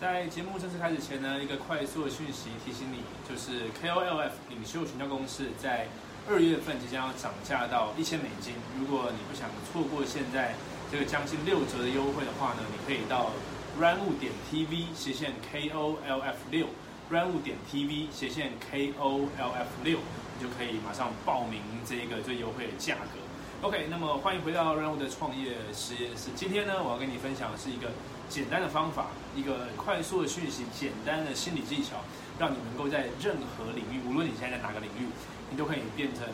[0.00, 5.88] 在节目正式开始前呢，一个快速的讯息提醒你，就是 KOLF 领袖群交公司在
[6.26, 8.54] 二月份即将要涨价到一千美金。
[8.78, 10.54] 如果你不想错过现在
[10.90, 13.30] 这个将近六折的优惠的话呢，你可以到
[13.78, 16.68] Runwu 点 TV 斜线 KOLF 六
[17.12, 19.98] ，Runwu 点 TV 斜线 KOLF 六，
[20.38, 23.68] 你就可以马上报名这一个最优惠的价格。
[23.68, 26.30] OK，那么欢迎回到 Runwu 的创业实验室。
[26.34, 27.92] 今天呢，我要跟你分享的是一个
[28.30, 31.96] 简单的方法，一个快速的讯息，简单的心理技巧，
[32.38, 35.08] 让你能够在任何领域，无论你现在在哪个领域，
[35.50, 36.24] 你都可以变成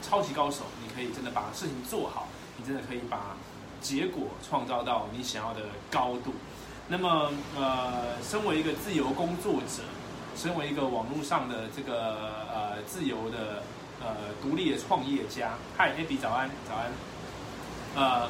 [0.00, 0.64] 超级高手。
[0.82, 3.36] 你可以真的把事情做好，你真的可以把
[3.82, 6.32] 结果创造到你想要的高度。
[6.88, 9.84] 那么，呃，身为一个自由工作者，
[10.34, 13.62] 身为一个网络上的这个呃自由的。
[14.04, 16.90] 呃，独立的创业家，嗨，Abby，早安，早安。
[17.94, 18.28] 呃，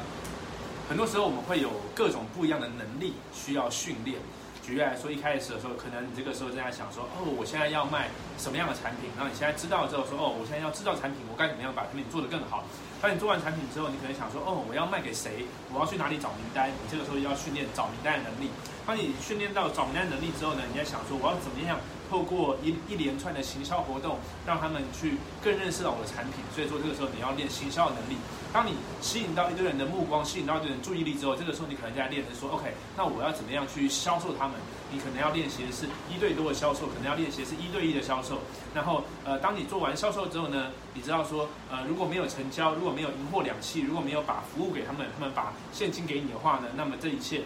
[0.89, 4.19] 很多时候我们会有各种不一样的能力需要训练。
[4.61, 8.07] 举例来说，一开始的时候，可能你这个时候正在想说，哦，我现在要卖
[8.37, 9.11] 什么样的产品？
[9.17, 12.63] 然后你现在知道之后说，哦，我现在要制造产品，我该怎么样把产品做得更好？
[13.01, 15.43] 当你做完产品之后，你可能想说，哦，我要卖给谁？
[15.67, 16.71] 我要去哪里找名单？
[16.71, 18.47] 你这个时候要训练找名单的能力。
[18.85, 21.79] 当你训练到找单能力之后呢，你在想说，我要怎么样？
[22.09, 26.43] 透过一一连串的行销活动，让他们去更认识到我的产品。
[26.53, 28.17] 所以说，这个时候你要练行销的能力。
[28.51, 34.53] 当你吸引到一堆人的目光，吸引到一堆人注意力之后，这个时候你可能在练的说，OK，那我要怎么样去销售他们？
[34.91, 38.37] 你可能要练习的是一对多的销售，可能要练习的是一对一的销售。
[38.75, 47.41] 然后，呃，当你做完销售之后呢，你知道说，呃，如果没有成交，如果没有赢货两期，如果没有把服务给他们，他们把现金给你的话呢，那么这一切。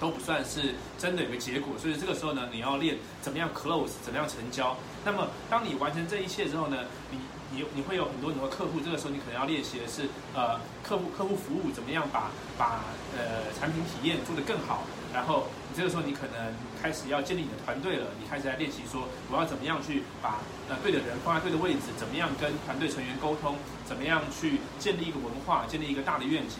[0.00, 4.76] 都不算是真的有个结果，所以这个时候呢，你要练怎么样 close，怎么样成交。
[5.04, 7.18] 那么，当你完成这一切之后呢，你
[7.52, 12.80] 你你会有很多很多客户，这个时候你可能要练习的是呃客户客户服务怎么样把把
[13.16, 14.82] 呃产品体验做得更好。
[15.14, 23.54] 然后你这个时候你可能开始要建立你的团队了，你开始在练习说我要怎么样去把呃对的人放在对的位置，怎么样跟团队成员沟通，
[23.86, 26.58] 怎么样去建立一个文化，建立一个大的愿景。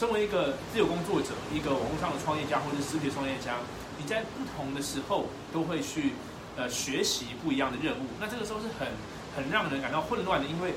[0.00, 3.56] 身为一个自由工作者，一个网络上的创业家或者是实体创业家，
[3.98, 6.14] 你在不同的时候都会去
[6.56, 8.08] 呃学习不一样的任务。
[8.18, 8.88] 那这个时候是很
[9.36, 10.72] 很让人感到混乱的，因为。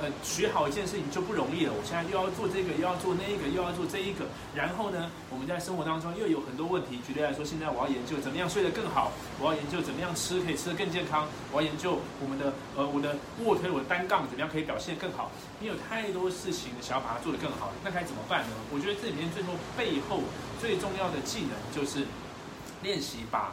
[0.00, 1.72] 呃，学好一件事情就不容易了。
[1.72, 4.26] 我现在又要做这个，又要做那个，又要做这一个。
[4.54, 7.00] 然后呢，我们在生活当中又有很多问题。
[7.06, 9.10] 举例来说，现在我要研究怎么样睡得更好，
[9.40, 15.30] 我要研究怎么样吃可以吃得更健康，我要研究我们的呃我的卧推，我的单杠怎么样可以表现更好。
[15.58, 18.54] 你有太多事情想要把它做得更好，那该怎么办呢？
[18.70, 20.22] 我觉得这里面最后背后
[20.60, 22.06] 最重要的技能就是
[22.82, 23.52] 练习把。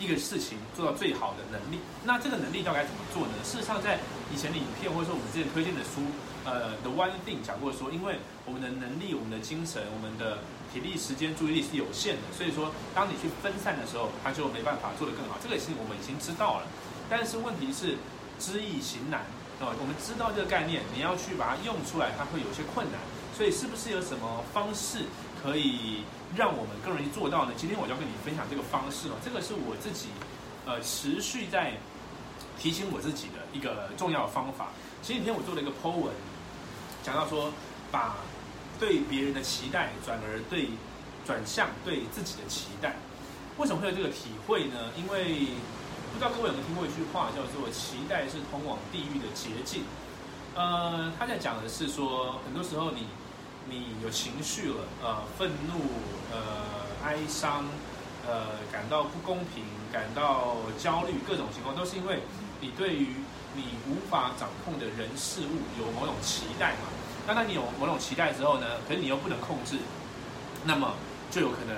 [0.00, 3.34] 一个事情做到最好的能力，那这个能力到该怎么做呢？
[3.44, 4.00] 事实上，在
[4.32, 6.00] 以前的影片或者说我们之前推荐的书，
[6.42, 8.16] 呃，《The One Thing》讲过说，因为
[8.46, 10.40] 我们的能力、我们的精神、我们的
[10.72, 15.36] 体力、时间、注意力是有限的，所以说，当你去分散的时候，它就没办法做得更好。
[15.36, 16.66] 这个也是我们已经知道了，
[17.10, 18.00] 但是问题是
[18.40, 19.28] 知易行难
[19.60, 19.76] 哦。
[19.76, 22.96] 我们知道这个概念，你要去把它用出来，它会有些困难。
[23.36, 25.04] 所以，是不是有什么方式？
[25.42, 26.04] 可以
[26.36, 27.52] 让我们更容易做到呢？
[27.56, 29.16] 今天我就要跟你分享这个方式哦。
[29.24, 30.08] 这个是我自己
[30.66, 31.72] 呃持续在
[32.58, 34.68] 提醒我自己的一个重要方法。
[35.02, 36.12] 前几天我做了一个 Po 文，
[37.02, 37.50] 讲到说
[37.90, 38.16] 把
[38.78, 40.68] 对别人的期待转而对
[41.24, 42.96] 转向对自己的期待。
[43.56, 44.92] 为什么会有这个体会呢？
[44.94, 45.56] 因为
[46.12, 49.84] 不知道各位有没有听过一句话叫做“期待是通往地狱的捷径”。
[50.54, 53.06] 呃，他在讲的是说，很多时候你。
[53.68, 55.80] 你有情绪了，呃，愤怒，
[56.32, 56.38] 呃，
[57.04, 57.64] 哀伤，
[58.26, 59.62] 呃，感到不公平，
[59.92, 62.20] 感到焦虑，各种情况都是因为
[62.60, 63.08] 你对于
[63.54, 66.88] 你无法掌控的人事物有某种期待嘛？
[67.28, 68.66] 那当你有某种期待之后呢？
[68.88, 69.76] 可是你又不能控制，
[70.64, 70.94] 那么
[71.30, 71.76] 就有可能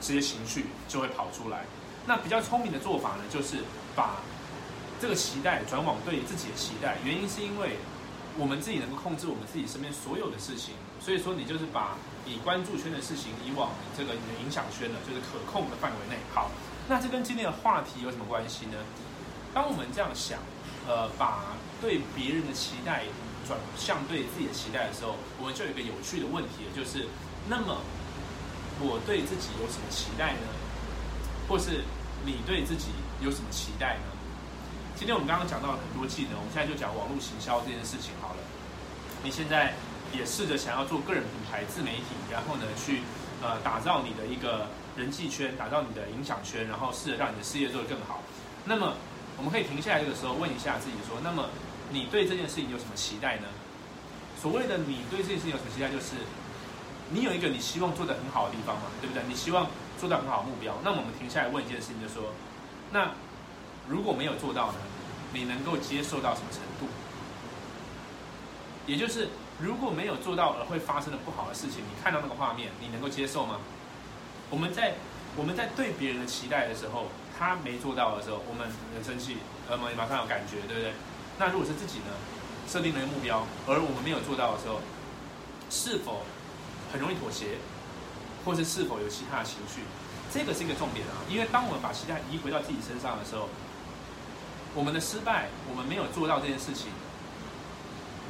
[0.00, 1.64] 这些情绪就会跑出来。
[2.06, 3.56] 那比较聪明的做法呢，就是
[3.94, 4.16] 把
[4.98, 6.96] 这个期待转往对自己的期待。
[7.04, 7.76] 原因是因为。
[8.36, 16.20] 我们自己能够控制我们自己身边所有的事情，所以说你就是把你关注圈的事情移往你这个你的影响圈了，就是可控的范围内。
[16.34, 16.50] 好，
[16.88, 18.76] 那这跟今天的话题有什么关系呢？
[19.54, 20.38] 当我们这样想，
[20.86, 23.04] 呃，把对别人的期待
[23.46, 27.06] 转向对自己的期待的时候，我们就有一个有趣的问题，就是
[27.48, 27.80] 那么
[28.78, 30.46] 我对自己有什么期待呢？
[31.48, 31.82] 或是
[32.26, 32.88] 你对自己
[33.22, 34.17] 有什么期待呢？
[34.98, 38.42] 今天我们刚刚讲到了很多技能，我们现在就讲网络行销这件事情好了。
[39.22, 39.72] 你现在
[40.12, 43.02] 也试着想要做个人品牌、自媒体，然后呢去
[43.40, 44.66] 呃打造你的一个
[44.96, 48.24] 人际圈，打造你的影响圈，然后试着让你的事业做得更好。
[48.64, 48.94] 那么
[49.38, 51.46] 我们可以停下来这个时候问一下自己说：那么
[51.94, 53.46] 你对这件事情有什么期待呢？
[54.42, 56.26] 所谓的你对这件事情有什么期待，就是
[57.14, 59.22] 你有一个你希望做得很好的地方嘛，对不对？
[59.28, 62.34] 你希望做到很好的目标，那么我们停下来问一件事情，就说，
[62.90, 63.14] 那
[63.88, 64.78] 如果没有做到呢，
[65.32, 66.86] 你能够接受到什么程度？
[68.86, 73.56] 也就是如果没有做到而会发生的不好的事情，你看到那个画面，你能够接受吗？
[74.50, 74.94] 我们在
[75.36, 77.08] 我们在对别人的期待的时候，
[77.38, 79.38] 他没做到的时候，我们很生气，
[79.68, 80.92] 呃，马马上有感觉，对不对？
[81.38, 82.12] 那如果是自己呢，
[82.68, 84.80] 设定了一个目标，而我们没有做到的时候，
[85.70, 86.24] 是否
[86.92, 87.58] 很容易妥协，
[88.44, 89.82] 或是是否有其他的情绪？
[90.32, 93.48] 这个是一个重点啊，因为当我们把期待移回到自己身上的时候，
[94.78, 96.86] 我们的失败，我们没有做到这件事情。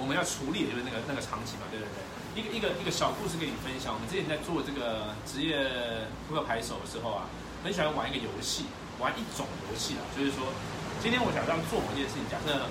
[0.01, 2.01] 我们要处理的就是那个那个场景嘛，对对对。
[2.33, 3.93] 一个一个一个小故事跟你分享。
[3.93, 5.61] 我们之前在做这个职业
[6.27, 7.29] 扑克牌手的时候啊，
[7.63, 8.65] 很喜欢玩一个游戏，
[8.99, 10.49] 玩一种游戏啊，就是说，
[11.03, 12.65] 今天我想让做某件事情，假设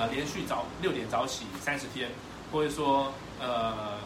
[0.00, 2.08] 呃连续早六点早起三十天，
[2.50, 4.00] 或者说呃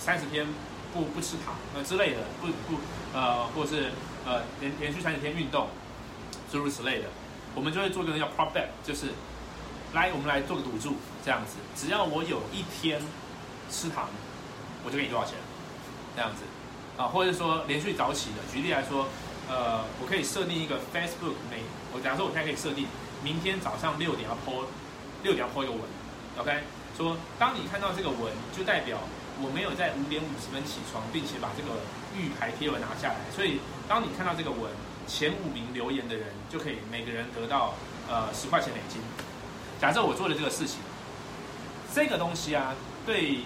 [0.00, 0.44] 三十天
[0.92, 2.82] 不不吃糖呃之类的，不不
[3.14, 3.92] 呃或是
[4.26, 5.68] 呃连连续三十天运动，
[6.50, 7.06] 诸如此类的，
[7.54, 9.08] 我们就会做一个叫 prop bet，就是。
[9.94, 13.00] 来，我们来做个赌注，这样子，只要我有一天
[13.70, 14.08] 吃糖，
[14.84, 15.38] 我就给你多少钱，
[16.16, 16.42] 这样子，
[17.00, 19.06] 啊，或者说连续早起的，举例来说，
[19.48, 21.62] 呃，我可以设定一个 Facebook 每，
[21.94, 22.88] 我假如说我现在可以设定，
[23.22, 24.66] 明天早上六点要 po，
[25.22, 25.80] 六点要 po 一个文
[26.38, 26.64] ，OK，
[26.98, 28.98] 说当你看到这个文，就代表
[29.40, 31.78] 我没有在五点五十分起床，并且把这个
[32.18, 34.72] 玉牌贴文拿下来，所以当你看到这个文，
[35.06, 37.74] 前五名留言的人就可以每个人得到
[38.08, 39.00] 呃十块钱美金。
[39.80, 40.78] 假设我做了这个事情，
[41.94, 42.74] 这个东西啊，
[43.04, 43.40] 对，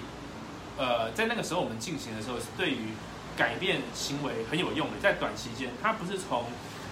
[0.76, 2.92] 呃，在那个时候我们进行的时候，是对于
[3.36, 4.94] 改变行为很有用的。
[5.02, 6.44] 在短期间，它不是从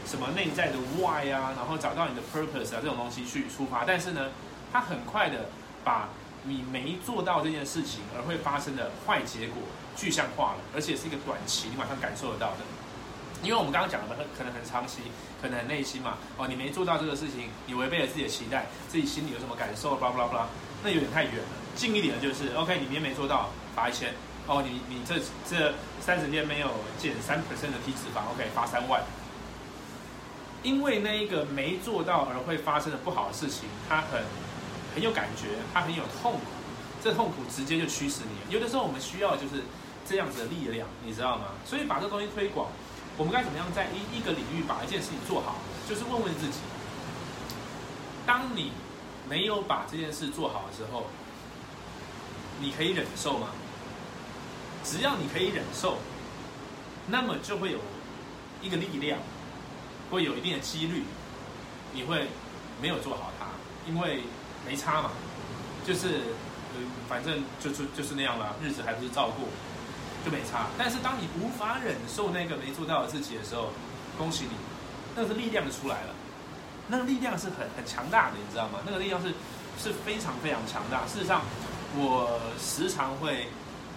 [0.07, 4.31] 什么内在的 why 啊，然后找到你的 purpose 啊这种东西去出发，但是呢，
[4.73, 5.47] 它很快的
[5.85, 6.09] 把
[6.45, 9.63] 你没做到这件事情而会发生的坏结果
[9.95, 12.59] 具象化了，而且是一个短期你马上感受得到的。
[13.47, 15.03] 因为我们刚刚讲的可能很长期，
[15.41, 16.19] 可能很内心嘛。
[16.37, 19.95] 哦，你没做到这个事情，你违背了自己的期待，自己心里有什么感受？
[19.95, 20.49] 巴拉巴拉巴拉，
[20.83, 21.49] 那有点太远了。
[21.77, 24.13] 近一点的就是，OK，你明天没做到，罚一千。
[24.49, 25.15] 哦，你你这
[25.49, 29.01] 这三十天没有减三 percent 的体脂肪，OK，罚三万。
[30.65, 34.23] 因为那一个没做到而会发生的不好的事情，它很
[34.93, 36.41] 很有感觉，它很有痛苦，
[37.01, 38.53] 这痛苦直接就驱使你。
[38.53, 39.63] 有的时候我们需要就是
[40.09, 41.47] 这样子的力量，你知道吗？
[41.65, 42.69] 所以把这东西推广。
[43.17, 45.57] 我们该怎么样在一一个领域把一件事情做好？
[45.89, 46.59] 就是问问自己：
[48.27, 48.73] 当你
[49.29, 51.07] 没有把这件事做好的时候，
[52.61, 53.49] 你可以忍受吗？
[54.85, 55.99] 只要你可以忍受，
[57.07, 57.79] 那么就会有
[58.63, 59.19] 一个力量，
[60.11, 61.03] 会有一定的几率，
[61.93, 62.29] 你会
[62.81, 63.47] 没有做好它，
[63.89, 64.23] 因为
[64.67, 65.11] 没差嘛，
[65.87, 66.21] 就是
[67.09, 69.49] 反正就是就是那样了，日子还不是照过。
[70.27, 73.69] 就没差，但是当你无法忍受那个没做到的自己的时候，
[74.19, 74.57] 恭喜你，
[75.15, 76.15] 那个是力量就出来了，
[76.89, 78.81] 那个力量是很很强大的，你知道吗？
[78.85, 79.29] 那个力量是
[79.81, 81.07] 是非常非常强大。
[81.07, 81.43] 事实上，
[81.95, 83.47] 我时常会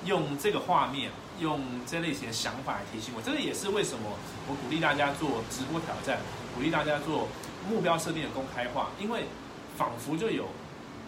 [0.05, 1.09] 用这个画面，
[1.39, 3.21] 用这类型的想法来提醒我。
[3.23, 4.05] 这个也是为什么
[4.47, 6.19] 我鼓励大家做直播挑战，
[6.53, 7.27] 鼓励大家做
[7.67, 9.25] 目标设定的公开化，因为
[9.75, 10.45] 仿佛就有。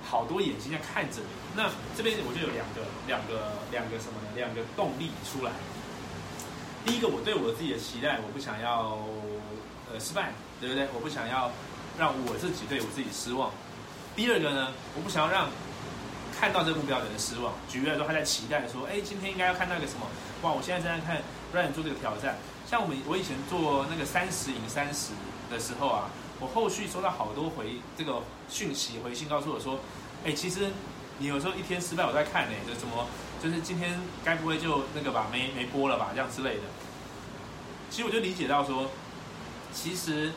[0.03, 4.27] 好多眼睛在看着你，那这边我就有两个、两个、两个什么呢？
[4.35, 5.51] 两个动力出来。
[6.83, 8.97] 第一个，我对我自己的期待，我不想要
[9.91, 10.87] 呃失败，对不对？
[10.93, 11.51] 我不想要
[11.97, 13.51] 让我自己对我自己失望。
[14.15, 15.49] 第二个呢，我不想要让
[16.33, 17.53] 看到这个目标的人失望。
[17.69, 20.07] 举例来说，他在期待说，哎，今天应该要看那个什么？
[20.41, 21.21] 哇，我现在正在看
[21.53, 22.37] Ryan 做这个挑战。
[22.65, 25.11] 像我们我以前做那个三十赢三十
[25.49, 26.09] 的时候啊。
[26.41, 29.79] 我后续收到好多回这个讯息回信，告诉我说，
[30.25, 30.71] 哎，其实
[31.19, 33.05] 你有时候一天失败，我在看呢，就怎么
[33.41, 36.63] 就是今天该不会就那个吧，没没播了吧，这样之类的。
[37.91, 38.89] 其实我就理解到说，
[39.71, 40.31] 其实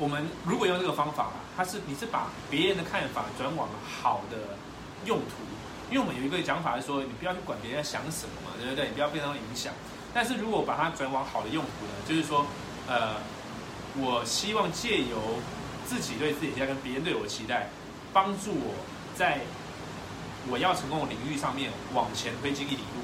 [0.00, 3.68] 我们如果用这个方法，它是你是把别人的看法转往
[4.02, 4.58] 好的
[5.04, 5.46] 用途，
[5.90, 8.88] 因为我们有一个讲法是说，你不要去管别人在想什么嘛，对不对？
[8.88, 9.72] 你不要被他们影响。
[10.12, 12.44] 但是如果把它转往好的用途呢，就是说，
[12.88, 13.14] 呃。
[13.98, 15.40] 我希望借由
[15.86, 17.68] 自己对自己期待跟别人对我的期待，
[18.12, 18.74] 帮助我
[19.16, 19.40] 在
[20.48, 23.02] 我要成功的领域上面往前推进一里路。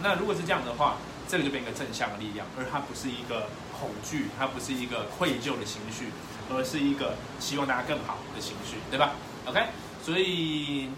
[0.00, 0.96] 那如果是这样的话，
[1.28, 6.08] 这个就变一个正向的力量，而它不是一个恐惧，它不是一个愧疚的情绪，
[6.48, 9.12] 而是一个希望大家更好的情绪，对吧
[9.44, 9.60] ？OK，
[10.02, 10.88] 所以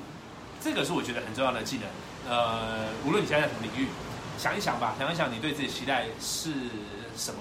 [0.62, 1.88] 这个是我觉得很重要的技能。
[2.28, 3.88] 呃，无论你现在在什么领域，
[4.38, 6.52] 想一想吧，想一想你对自己期待是
[7.16, 7.40] 什么。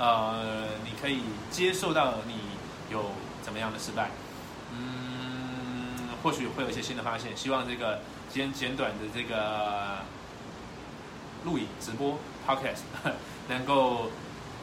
[0.00, 2.34] 呃，你可以接受到你
[2.90, 3.10] 有
[3.42, 4.08] 怎么样的失败，
[4.72, 7.36] 嗯，或许会有一些新的发现。
[7.36, 9.98] 希望这个今天简短的这个
[11.44, 12.80] 录影直播 podcast
[13.46, 14.10] 能够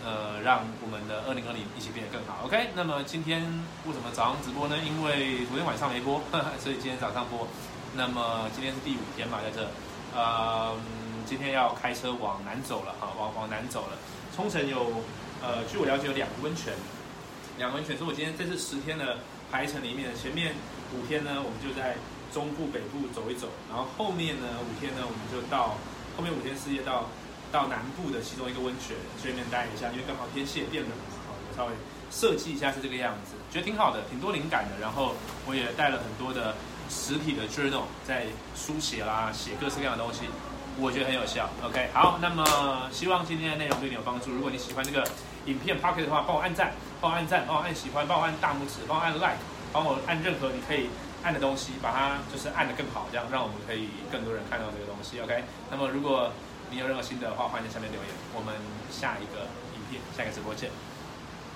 [0.04, 2.46] 呃，让我们的二零二零一起变得更好。
[2.46, 3.42] OK，那么今天
[3.86, 4.76] 为什么早上直播呢？
[4.80, 6.20] 因为昨天晚上没播，
[6.58, 7.48] 所以今天早上播。
[7.96, 9.70] 那么今天是第五天嘛，在这，
[10.16, 10.76] 呃，
[11.28, 13.98] 今天要开车往南走了哈，往往南走了。
[14.36, 15.02] 冲绳有，
[15.42, 16.74] 呃，据我了解有两个温泉，
[17.58, 17.98] 两个温泉。
[17.98, 19.18] 所以我今天这次十天的
[19.52, 20.56] 排程里面，前面
[20.94, 21.98] 五天呢，我们就在
[22.34, 25.78] 中部、北部走一走，然后后面呢五天呢，我们就到
[26.16, 27.06] 后面五天四夜到。
[27.50, 28.92] 到南部的其中一个温泉
[29.22, 30.98] 顺便待一下，因为刚好天气也变冷了，
[31.32, 31.72] 我稍微
[32.12, 34.76] 设计一下是这个样子，觉得挺好的，挺多灵感的。
[34.82, 35.16] 然后
[35.48, 36.56] 我也带了很多的
[36.90, 40.28] 实体的 journal 在书写啦，写各式各样的东西，
[40.80, 41.50] 我觉得很有效。
[41.64, 44.32] OK，好，那么希望今天的内容对你有帮助。
[44.32, 45.08] 如果你喜欢这个
[45.46, 49.42] 影片 p o c k e t 的话，帮我按赞，帮我按赞，帮我按喜欢，帮我按大拇指，帮我按 like，
[49.74, 50.90] 帮我按任何你可以
[51.24, 55.20] 按的东西，把它就是按的更好，这样让我们可以更多人看到这个东西。
[55.20, 56.32] OK，那么如果
[56.70, 58.12] 你有任何心得的话，欢迎在下面留言。
[58.36, 58.54] 我们
[58.92, 60.70] 下一个影片、下一个直播见，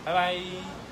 [0.03, 0.90] 拜拜。